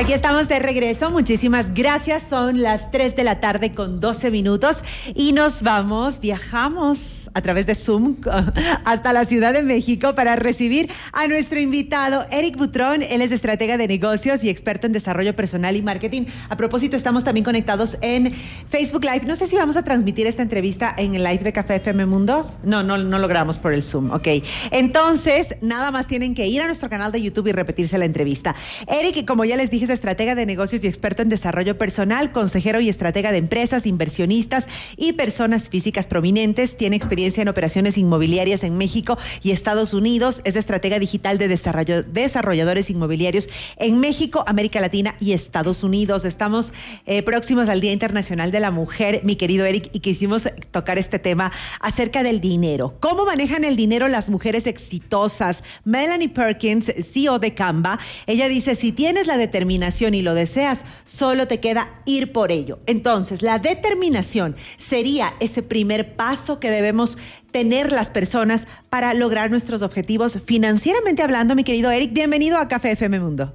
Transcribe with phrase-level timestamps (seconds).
[0.00, 1.10] Aquí estamos de regreso.
[1.10, 2.22] Muchísimas gracias.
[2.22, 4.82] Son las 3 de la tarde con 12 minutos
[5.14, 8.16] y nos vamos, viajamos a través de Zoom
[8.86, 13.02] hasta la Ciudad de México para recibir a nuestro invitado Eric Butrón.
[13.02, 16.22] Él es estratega de negocios y experto en desarrollo personal y marketing.
[16.48, 19.26] A propósito, estamos también conectados en Facebook Live.
[19.26, 22.50] No sé si vamos a transmitir esta entrevista en el live de Café FM Mundo.
[22.64, 24.12] No, no, no logramos por el Zoom.
[24.12, 24.28] Ok.
[24.70, 28.56] Entonces, nada más tienen que ir a nuestro canal de YouTube y repetirse la entrevista.
[28.86, 32.80] Eric, como ya les dije, es estratega de negocios y experto en desarrollo personal, consejero
[32.80, 36.76] y estratega de empresas, inversionistas y personas físicas prominentes.
[36.76, 40.42] Tiene experiencia en operaciones inmobiliarias en México y Estados Unidos.
[40.44, 43.48] Es estratega digital de desarrollo, desarrolladores inmobiliarios
[43.78, 46.24] en México, América Latina y Estados Unidos.
[46.24, 46.72] Estamos
[47.06, 51.18] eh, próximos al Día Internacional de la Mujer, mi querido Eric, y quisimos tocar este
[51.18, 52.94] tema acerca del dinero.
[53.00, 55.64] ¿Cómo manejan el dinero las mujeres exitosas?
[55.84, 60.84] Melanie Perkins, CEO de Canva, ella dice, si tienes la determinación determinación y lo deseas,
[61.04, 62.80] solo te queda ir por ello.
[62.86, 67.16] Entonces, la determinación sería ese primer paso que debemos
[67.52, 71.54] tener las personas para lograr nuestros objetivos financieramente hablando.
[71.54, 73.54] Mi querido Eric, bienvenido a Café FM Mundo.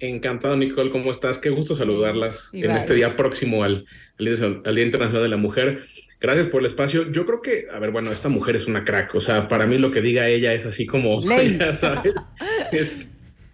[0.00, 1.38] Encantado, Nicole, ¿cómo estás?
[1.38, 3.86] Qué gusto saludarlas en este día próximo al,
[4.18, 5.82] al, Día Internacional de la Mujer.
[6.20, 7.10] Gracias por el espacio.
[7.12, 9.14] Yo creo que, a ver, bueno, esta mujer es una crack.
[9.14, 11.22] O sea, para mí lo que diga ella es así como,
[11.58, 12.14] ya sabes,
[12.72, 13.10] es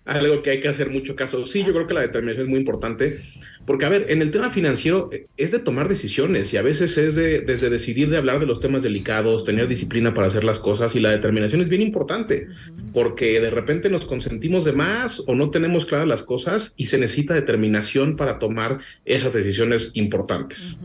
[0.07, 1.45] algo que hay que hacer mucho caso.
[1.45, 3.19] Sí, yo creo que la determinación es muy importante,
[3.67, 6.97] porque a ver, en el tema financiero eh, es de tomar decisiones y a veces
[6.97, 10.61] es de, desde decidir de hablar de los temas delicados, tener disciplina para hacer las
[10.61, 12.49] cosas y la determinación es bien importante,
[12.93, 16.99] porque de repente nos consentimos de más o no tenemos claras las cosas y se
[16.99, 20.79] necesita determinación para tomar esas decisiones importantes.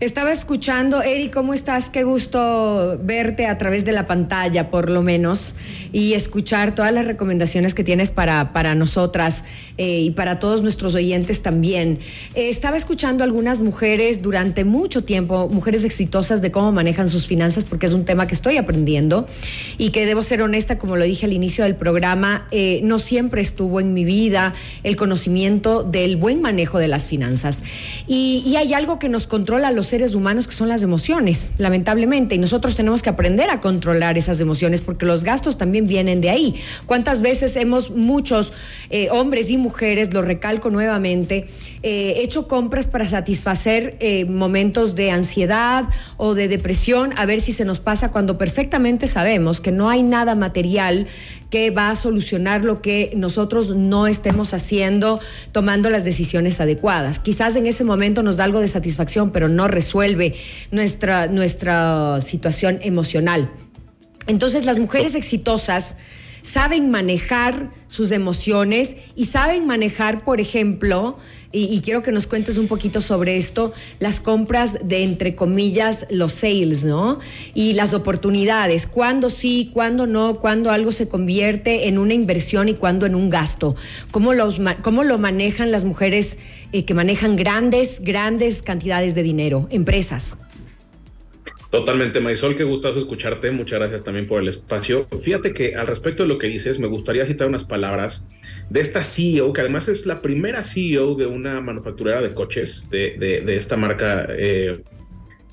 [0.00, 1.90] Estaba escuchando, Eri, ¿cómo estás?
[1.90, 5.56] Qué gusto verte a través de la pantalla, por lo menos,
[5.92, 9.44] y escuchar todas las recomendaciones que tienes para, para nosotras
[9.76, 11.98] eh, y para todos nuestros oyentes también.
[12.34, 17.64] Eh, estaba escuchando algunas mujeres durante mucho tiempo, mujeres exitosas de cómo manejan sus finanzas,
[17.64, 19.26] porque es un tema que estoy aprendiendo
[19.78, 23.40] y que debo ser honesta, como lo dije al inicio del programa, eh, no siempre
[23.40, 27.62] estuvo en mi vida el conocimiento del buen manejo de las finanzas.
[28.06, 32.34] Y, y hay algo que nos controla los seres humanos que son las emociones, lamentablemente,
[32.34, 36.30] y nosotros tenemos que aprender a controlar esas emociones porque los gastos también vienen de
[36.30, 36.54] ahí.
[36.86, 38.52] ¿Cuántas veces hemos muchos
[38.90, 41.46] eh, hombres y mujeres, lo recalco nuevamente,
[41.82, 45.84] eh, hecho compras para satisfacer eh, momentos de ansiedad
[46.16, 50.02] o de depresión, a ver si se nos pasa cuando perfectamente sabemos que no hay
[50.02, 51.06] nada material
[51.50, 55.20] que va a solucionar lo que nosotros no estemos haciendo,
[55.52, 57.20] tomando las decisiones adecuadas.
[57.20, 60.34] Quizás en ese momento nos da algo de satisfacción, pero no resuelve
[60.70, 63.50] nuestra, nuestra situación emocional.
[64.28, 65.96] Entonces las mujeres exitosas
[66.42, 71.16] saben manejar sus emociones y saben manejar, por ejemplo,
[71.50, 76.32] y, quiero que nos cuentes un poquito sobre esto, las compras de, entre comillas, los
[76.32, 77.20] sales, ¿no?
[77.54, 82.74] Y las oportunidades, cuándo sí, cuándo no, cuándo algo se convierte en una inversión y
[82.74, 83.76] cuándo en un gasto.
[84.10, 86.36] ¿Cómo, los, cómo lo manejan las mujeres
[86.72, 90.38] eh, que manejan grandes, grandes cantidades de dinero, empresas?
[91.70, 93.50] Totalmente, Maisol, qué gustazo escucharte.
[93.50, 95.06] Muchas gracias también por el espacio.
[95.20, 98.26] Fíjate que al respecto de lo que dices, me gustaría citar unas palabras
[98.70, 103.44] de esta CEO, que además es la primera CEO de una manufacturera de coches de,
[103.54, 104.82] esta marca eh,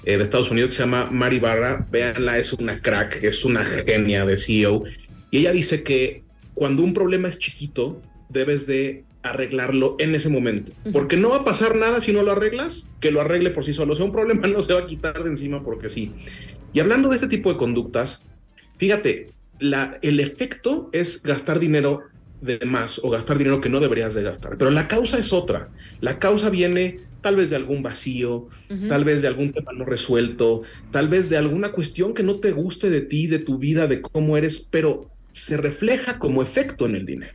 [0.06, 1.86] eh, de Estados Unidos que se llama Mari Barra.
[1.92, 4.86] Véanla, es una crack, es una genia de CEO.
[5.32, 6.24] Y ella dice que
[6.54, 10.72] cuando un problema es chiquito, debes de arreglarlo en ese momento.
[10.92, 13.74] Porque no va a pasar nada si no lo arreglas, que lo arregle por sí
[13.74, 13.94] solo.
[13.94, 16.12] O sea, un problema no se va a quitar de encima porque sí.
[16.74, 18.26] Y hablando de este tipo de conductas,
[18.78, 22.02] fíjate, la, el efecto es gastar dinero
[22.42, 24.58] de más o gastar dinero que no deberías de gastar.
[24.58, 25.70] Pero la causa es otra.
[26.02, 28.50] La causa viene tal vez de algún vacío,
[28.88, 30.62] tal vez de algún tema no resuelto,
[30.92, 34.00] tal vez de alguna cuestión que no te guste de ti, de tu vida, de
[34.02, 37.34] cómo eres, pero se refleja como efecto en el dinero.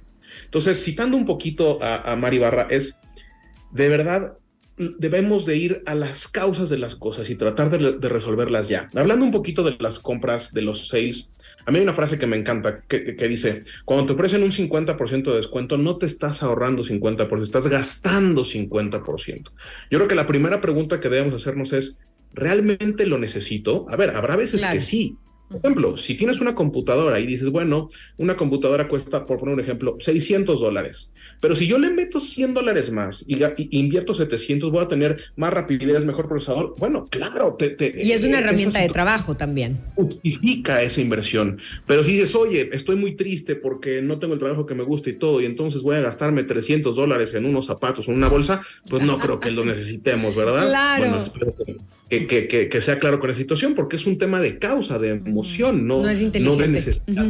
[0.50, 2.98] Entonces, citando un poquito a, Mari Barra, es
[3.70, 4.36] de verdad
[4.98, 8.90] debemos de ir a las causas de las cosas y tratar de, resolverlas ya.
[8.96, 11.30] Hablando un poquito de las compras, de los sales,
[11.66, 15.30] a mí hay una frase que me encanta que, dice, cuando te ofrecen un 50%
[15.30, 19.52] de descuento, no te estás ahorrando 50%, estás gastando 50%.
[19.88, 21.98] Yo creo que la primera pregunta que debemos hacernos es,
[22.32, 23.86] ¿realmente lo necesito?
[23.88, 25.16] A ver, habrá veces que sí,
[25.50, 29.60] Por ejemplo, si tienes una computadora y dices, bueno, una computadora cuesta, por poner un
[29.60, 31.10] ejemplo, 600 dólares,
[31.40, 33.38] pero si yo le meto 100 dólares más y,
[33.76, 36.74] invierto 700, voy a tener más rapidez, mejor procesador.
[36.78, 37.54] Bueno, claro.
[37.54, 39.80] Te, y es una eh, herramienta de trabajo también.
[39.96, 41.58] Justifica esa inversión.
[41.86, 45.10] Pero si dices, oye, estoy muy triste porque no tengo el trabajo que me gusta
[45.10, 48.62] y todo, y entonces voy a gastarme 300 dólares en unos zapatos o una bolsa,
[48.88, 50.60] pues no creo que lo necesitemos, ¿verdad?
[50.70, 51.00] Claro.
[51.00, 51.76] Bueno, espero que,
[52.80, 56.56] sea claro con la situación, porque es un tema de causa, de emoción, no, no,
[56.56, 57.24] de necesidad.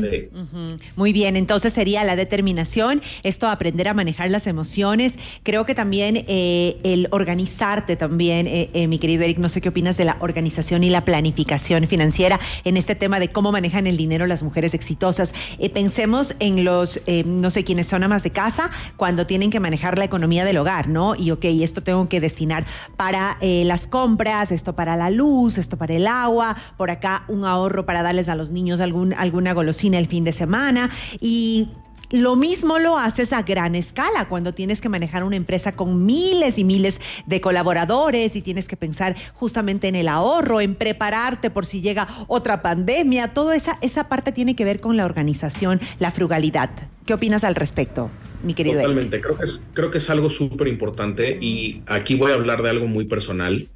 [0.96, 5.14] Muy bien, entonces sería la determinación, esto aprender a manejar las emociones.
[5.42, 9.68] Creo que también eh, el organizarte también, eh, eh, mi querido Eric, no sé qué
[9.68, 13.98] opinas de la organización y la planificación financiera en este tema de cómo manejan el
[13.98, 15.34] dinero las mujeres exitosas.
[15.74, 20.04] pensemos en los, no sé, quienes son amas de casa, cuando tienen que manejar la
[20.04, 21.14] economía del hogar, ¿no?
[21.16, 22.64] Y ok, esto tengo que destinar
[22.96, 27.86] para las compras, esto para la luz, esto para el agua, por acá un ahorro
[27.86, 30.90] para darles a los niños algún, alguna golosina el fin de semana
[31.20, 31.68] y
[32.10, 36.58] lo mismo lo haces a gran escala cuando tienes que manejar una empresa con miles
[36.58, 41.66] y miles de colaboradores y tienes que pensar justamente en el ahorro, en prepararte por
[41.66, 43.28] si llega otra pandemia.
[43.28, 46.70] Toda esa, esa parte tiene que ver con la organización, la frugalidad.
[47.06, 48.10] ¿Qué opinas al respecto,
[48.42, 48.80] mi querido?
[48.80, 52.62] Totalmente, creo que, es, creo que es algo súper importante y aquí voy a hablar
[52.62, 53.68] de algo muy personal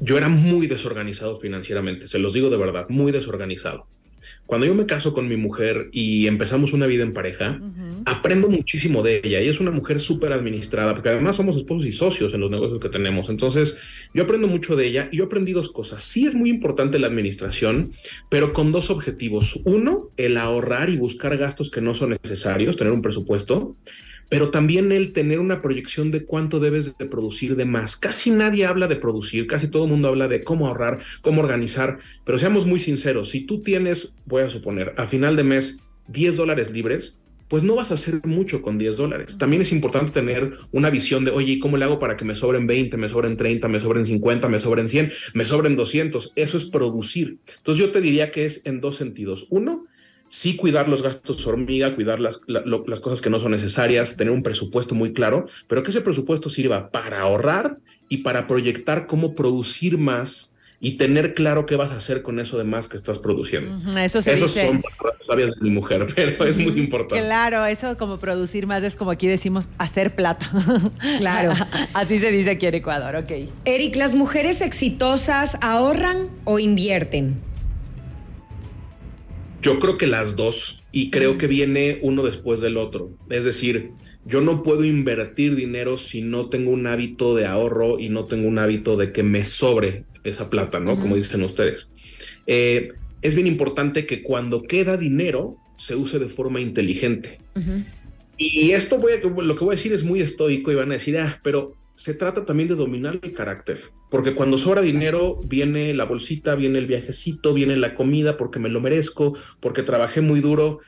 [0.00, 3.86] yo era muy desorganizado financieramente, se los digo de verdad, muy desorganizado.
[4.46, 7.60] Cuando yo me caso con mi mujer y empezamos una vida en pareja,
[8.04, 9.40] aprendo muchísimo de ella.
[9.40, 12.80] Ella es una mujer súper administrada, porque además somos esposos y socios en los negocios
[12.80, 13.28] que tenemos.
[13.28, 13.78] Entonces,
[14.12, 16.02] yo aprendo mucho de ella y yo aprendí dos cosas.
[16.02, 17.92] Sí es muy importante la administración,
[18.28, 19.60] pero con dos objetivos.
[19.64, 23.72] Uno, el ahorrar y buscar gastos que no son necesarios, tener un presupuesto
[24.34, 27.96] pero también el tener una proyección de cuánto debes de producir de más.
[27.96, 32.00] Casi nadie habla de producir, casi todo el mundo habla de cómo ahorrar, cómo organizar,
[32.24, 35.78] pero seamos muy sinceros, si tú tienes, voy a suponer, a final de mes
[36.08, 39.38] 10 dólares libres, pues no vas a hacer mucho con 10 dólares.
[39.38, 42.66] También es importante tener una visión de, oye, ¿cómo le hago para que me sobren
[42.66, 46.32] 20, me sobren 30, me sobren 50, me sobren 100, me sobren 200?
[46.34, 47.38] Eso es producir.
[47.58, 49.46] Entonces yo te diría que es en dos sentidos.
[49.50, 49.86] Uno,
[50.28, 54.42] sí cuidar los gastos hormiga, cuidar las, las cosas que no son necesarias, tener un
[54.42, 57.78] presupuesto muy claro, pero que ese presupuesto sirva para ahorrar
[58.08, 60.54] y para proyectar cómo producir más
[60.84, 63.98] y tener claro qué vas a hacer con eso de más que estás produciendo.
[63.98, 64.82] Eso se Esos son
[65.26, 67.24] sabias de mi mujer, pero es muy importante.
[67.24, 70.46] Claro, eso como producir más es como aquí decimos hacer plata.
[71.18, 71.54] Claro.
[71.94, 73.48] Así se dice aquí en Ecuador, ok.
[73.64, 77.36] Eric, ¿las mujeres exitosas ahorran o invierten?
[79.64, 83.16] Yo creo que las dos y creo que viene uno después del otro.
[83.30, 83.92] Es decir,
[84.26, 88.46] yo no puedo invertir dinero si no tengo un hábito de ahorro y no tengo
[88.46, 91.00] un hábito de que me sobre esa plata, ¿no?
[91.00, 91.90] Como dicen ustedes.
[92.46, 92.90] Eh,
[93.22, 97.38] es bien importante que cuando queda dinero se use de forma inteligente.
[98.36, 100.94] Y esto voy a, lo que voy a decir es muy estoico y van a
[100.94, 103.80] decir, ah, pero se trata también de dominar el carácter,
[104.10, 108.68] porque cuando sobra dinero viene la bolsita, viene el viajecito, viene la comida porque me
[108.68, 110.80] lo merezco, porque trabajé muy duro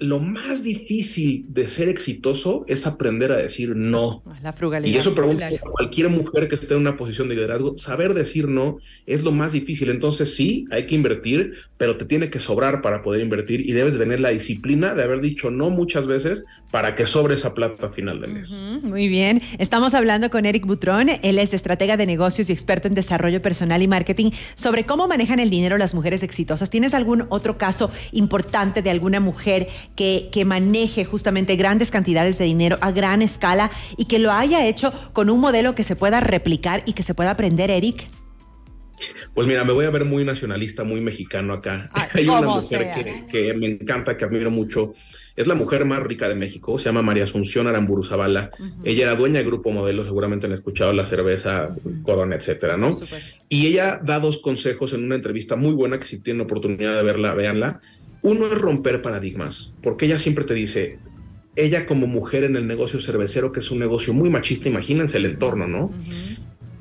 [0.00, 4.22] lo más difícil de ser exitoso es aprender a decir no.
[4.42, 4.94] La frugalidad.
[4.94, 8.48] Y eso pregunta a cualquier mujer que esté en una posición de liderazgo, saber decir
[8.48, 9.90] no es lo más difícil.
[9.90, 13.92] Entonces sí, hay que invertir, pero te tiene que sobrar para poder invertir y debes
[13.92, 17.88] de tener la disciplina de haber dicho no muchas veces para que sobre esa plata
[17.88, 18.50] a final de mes.
[18.82, 19.42] muy bien.
[19.58, 23.82] Estamos hablando con Eric Butrón, él es estratega de negocios y experto en desarrollo personal
[23.82, 26.70] y marketing sobre cómo manejan el dinero las mujeres exitosas.
[26.70, 32.78] ¿Tienes algún otro caso importante de alguna mujer que, maneje justamente grandes cantidades de dinero
[32.80, 36.82] a gran escala y que lo haya hecho con un modelo que se pueda replicar
[36.86, 38.08] y que se pueda aprender, Eric?
[39.34, 41.88] Pues mira, me voy a ver muy nacionalista, muy mexicano acá.
[42.14, 44.92] Hay una mujer que, que, me encanta, que admiro mucho.
[45.36, 48.50] Es la mujer más rica de México, se llama María Asunción Aramburu Zavala.
[48.84, 52.98] Ella era dueña de Grupo Modelo, seguramente han escuchado la cerveza, Corona, etcétera, ¿no?
[53.48, 57.02] Y ella da dos consejos en una entrevista muy buena, que si tienen oportunidad de
[57.04, 57.80] verla, véanla.
[58.22, 60.98] Uno es romper paradigmas, porque ella siempre te dice,
[61.56, 65.26] ella como mujer en el negocio cervecero, que es un negocio muy machista, imagínense el
[65.26, 65.92] entorno, ¿no?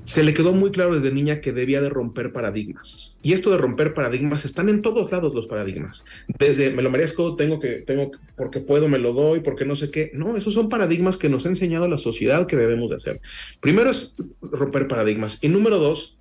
[0.03, 3.19] Se le quedó muy claro desde niña que debía de romper paradigmas.
[3.21, 6.03] Y esto de romper paradigmas están en todos lados los paradigmas.
[6.39, 9.91] Desde me lo merezco, tengo que, tengo, porque puedo, me lo doy, porque no sé
[9.91, 10.09] qué.
[10.15, 13.21] No, esos son paradigmas que nos ha enseñado la sociedad que debemos de hacer.
[13.59, 15.37] Primero es romper paradigmas.
[15.41, 16.17] Y número dos,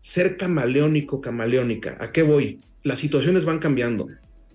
[0.00, 1.96] ser camaleónico, camaleónica.
[1.98, 2.60] ¿A qué voy?
[2.84, 4.06] Las situaciones van cambiando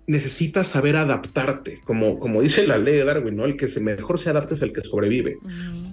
[0.05, 3.45] necesitas saber adaptarte, como, como dice la ley de Darwin, ¿no?
[3.45, 5.37] El que se mejor se adapta es el que sobrevive.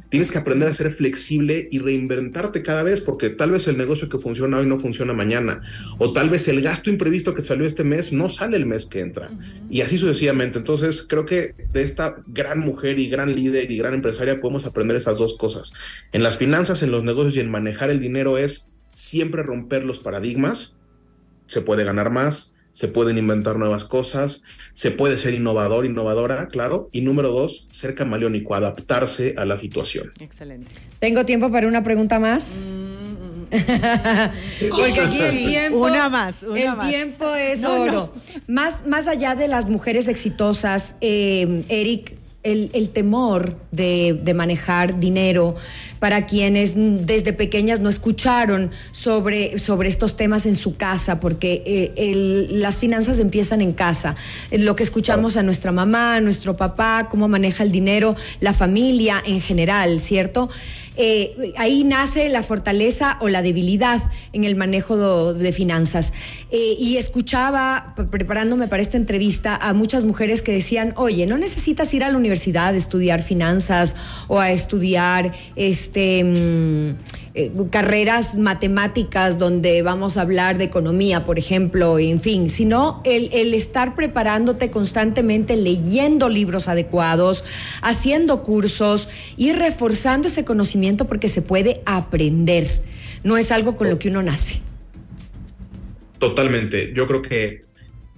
[0.08, 4.08] tienes que aprender a ser flexible y reinventarte cada vez, porque tal vez el negocio
[4.08, 5.62] que funciona hoy no funciona mañana,
[5.98, 9.00] o tal vez el gasto imprevisto que salió este mes no sale el mes que
[9.00, 9.30] entra,
[9.70, 10.58] y así sucesivamente.
[10.58, 14.96] Entonces, creo que de esta gran mujer y gran líder y gran empresaria podemos aprender
[14.96, 15.72] esas dos cosas.
[16.12, 20.00] En las finanzas, en los negocios y en manejar el dinero es siempre romper los
[20.00, 20.76] paradigmas,
[21.46, 24.42] se puede ganar más, se pueden inventar nuevas cosas,
[24.74, 26.88] se puede ser innovador, innovadora, claro.
[26.92, 30.10] Y número dos, ser camaleónico, adaptarse a la situación.
[30.20, 30.70] Excelente.
[30.98, 32.58] ¿Tengo tiempo para una pregunta más?
[34.70, 35.78] Porque aquí el tiempo.
[35.80, 36.42] Una más.
[36.42, 38.12] el tiempo es oro.
[38.46, 45.54] Más, más allá de las mujeres exitosas, eh, Eric, el, temor de, manejar dinero
[45.98, 52.48] para quienes desde pequeñas no escucharon sobre, sobre estos temas en su casa, porque eh,
[52.50, 54.16] las finanzas empiezan en casa.
[54.50, 59.22] Lo que escuchamos a nuestra mamá, a nuestro papá, cómo maneja el dinero, la familia
[59.26, 60.48] en general, ¿cierto?
[61.02, 66.12] Eh, ahí nace la fortaleza o la debilidad en el manejo de, finanzas.
[66.50, 71.92] Eh, y escuchaba, preparándome para esta entrevista, a muchas mujeres que decían, oye, no necesitas
[71.94, 73.96] ir a la a estudiar finanzas
[74.28, 76.24] o a estudiar este...
[76.24, 83.00] Mm, eh, carreras matemáticas donde vamos a hablar de economía, por ejemplo, en fin, sino
[83.04, 87.44] el, el estar preparándote constantemente, leyendo libros adecuados,
[87.82, 92.82] haciendo cursos y reforzando ese conocimiento porque se puede aprender.
[93.22, 94.60] No es algo con lo que uno nace.
[96.18, 96.92] Totalmente.
[96.94, 97.62] Yo creo que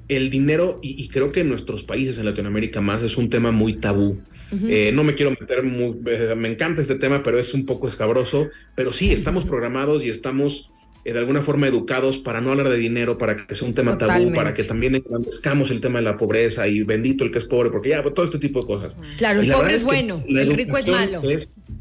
[0.09, 3.75] el dinero, y, creo que en nuestros países, en Latinoamérica más, es un tema muy
[3.75, 4.21] tabú.
[4.68, 7.88] Eh, no me quiero meter, muy, eh, me encanta este tema, pero es un poco
[7.88, 8.49] escabroso.
[8.75, 10.71] Pero sí, estamos programados y estamos
[11.04, 13.97] eh, de alguna forma educados para no hablar de dinero, para que sea un tema
[13.97, 17.47] tabú, para que también engrandezcamos el tema de la pobreza y bendito el que es
[17.47, 18.97] pobre, porque ya, todo este tipo de cosas.
[19.16, 21.23] Claro, el pobre es, bueno, el rico es malo.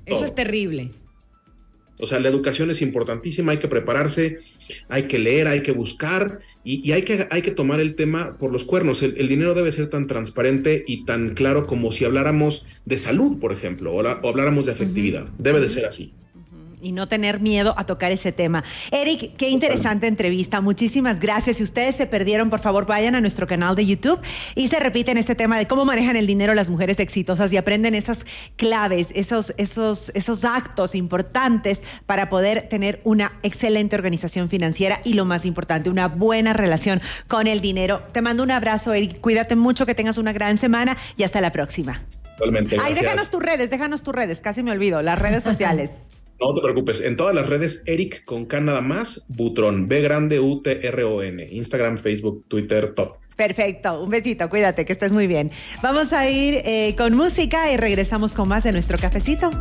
[0.06, 0.92] Eso es terrible.
[2.02, 4.40] O sea, la educación es importantísima, hay que prepararse,
[4.90, 8.52] hay que leer, hay que buscar y, hay, que, hay que tomar el tema por
[8.52, 9.02] los cuernos.
[9.04, 13.54] El, dinero debe ser tan transparente y tan claro como si habláramos de salud, por
[13.54, 15.28] ejemplo, o, habláramos de afectividad.
[15.38, 16.14] Debe de ser así
[16.82, 18.64] y no tener miedo a tocar ese tema.
[18.92, 20.62] Eric, qué interesante entrevista.
[20.62, 21.58] Muchísimas gracias.
[21.58, 24.20] Si ustedes se perdieron, por favor, vayan a nuestro canal de YouTube
[24.56, 27.96] y se repiten este tema de cómo manejan el dinero las mujeres exitosas y aprenden
[27.96, 35.14] esas claves, esos, esos, esos actos importantes para poder tener una excelente organización financiera y
[35.14, 38.04] lo más importante, una buena relación con el dinero.
[38.12, 39.20] Te mando un abrazo, Eric.
[39.22, 42.02] Cuídate mucho, que tengas una gran semana y hasta la próxima.
[42.38, 42.78] Totalmente.
[42.82, 45.92] Ay, déjanos tus redes, déjanos tus redes, casi me olvido, las redes sociales.
[46.42, 50.40] No te preocupes, en todas las redes, Eric con K nada más, Butrón, B grande
[50.40, 53.18] U T R O N, Instagram, Facebook, Twitter, top.
[53.36, 55.52] Perfecto, un besito, cuídate, que estés muy bien.
[55.84, 59.52] Vamos a ir eh, con música y regresamos con más de nuestro cafecito.